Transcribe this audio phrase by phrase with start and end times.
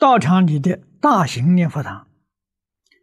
[0.00, 2.08] 道场里的大型念佛堂，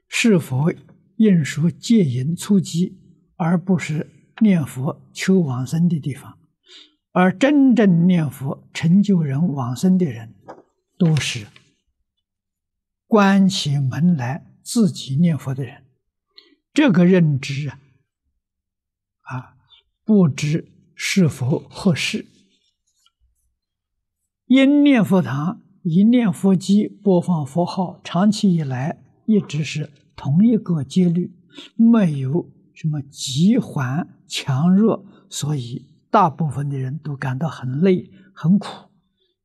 [0.08, 0.74] 是否
[1.18, 2.98] 应属戒淫粗击，
[3.36, 6.40] 而不是念佛求往生的地方？
[7.12, 10.34] 而真正念佛成就人往生的人，
[10.98, 11.46] 都是
[13.06, 15.86] 关起门来自己念佛的人。
[16.74, 17.80] 这个认知啊，
[19.22, 19.56] 啊，
[20.04, 22.26] 不知是否合适？
[24.48, 31.32] 因念佛堂一念佛机播放佛号，长期以来一直是同一个节律，
[31.76, 35.86] 没有什么急缓强弱，所以。
[36.10, 38.70] 大部分的人都感到很累、很苦。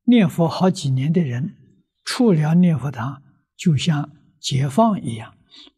[0.05, 1.55] 念佛好几年的人，
[2.05, 3.21] 出了念佛堂，
[3.57, 5.33] 就像解放一样，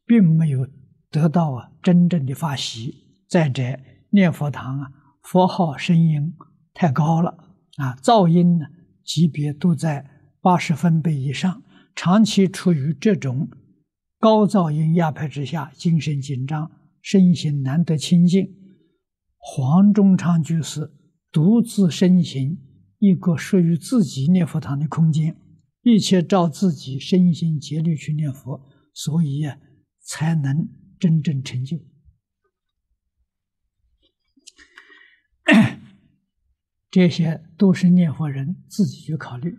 [0.06, 0.68] 并没有
[1.10, 2.94] 得到啊真正的法喜。
[3.28, 3.64] 再者，
[4.12, 4.92] 念佛堂啊，
[5.24, 6.36] 佛号声音
[6.74, 7.36] 太高了
[7.78, 8.68] 啊，噪音呢
[9.04, 10.06] 级别都在
[10.46, 11.64] 八十分贝以上，
[11.96, 13.50] 长期处于这种
[14.20, 16.70] 高噪音压迫之下，精神紧张，
[17.02, 18.56] 身心难得清净。
[19.38, 20.94] 黄忠昌居士
[21.32, 22.60] 独自身行
[23.00, 25.36] 一个属于自己念佛堂的空间，
[25.82, 29.58] 一切照自己身心节律去念佛，所以啊，
[30.00, 30.70] 才能
[31.00, 31.80] 真正成就。
[36.92, 39.58] 这些都是念佛人自己去考虑，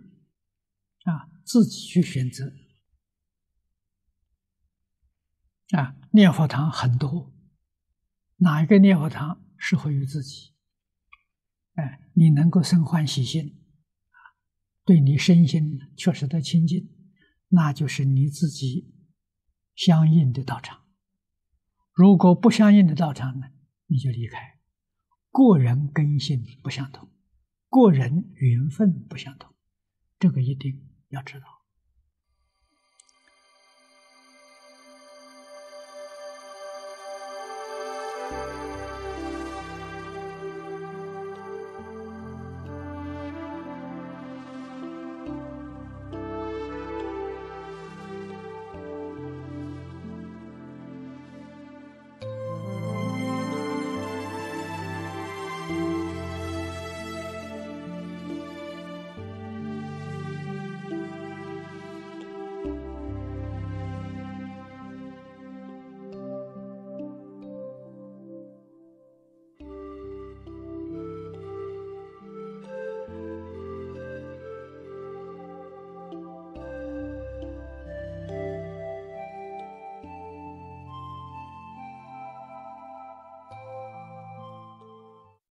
[1.11, 2.53] 啊，自己去选择。
[5.71, 7.33] 啊，念佛堂很多，
[8.37, 10.53] 哪一个念佛堂适合于自己，
[11.73, 13.63] 哎，你能够生欢喜心，
[14.85, 16.89] 对你身心确实的亲近，
[17.47, 18.93] 那就是你自己
[19.75, 20.85] 相应的道场。
[21.93, 23.47] 如果不相应的道场呢，
[23.87, 24.59] 你就离开。
[25.31, 27.11] 个人根性不相同，
[27.69, 29.53] 个人缘分不相同，
[30.17, 31.56] 这个一定要知道。